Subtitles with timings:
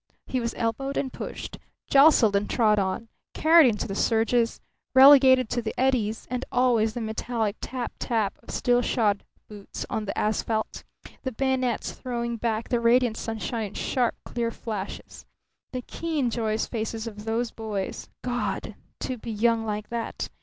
[0.25, 4.59] He was elbowed and pushed, jostled and trod on, carried into the surges,
[4.95, 10.17] relegated to the eddies; and always the metallic taptap of steel shod boots on the
[10.17, 10.83] asphalt,
[11.21, 15.27] the bayonets throwing back the radiant sunshine in sharp, clear flashes.
[15.71, 18.09] The keen, joyous faces of those boys.
[18.23, 20.29] God, to be young like that!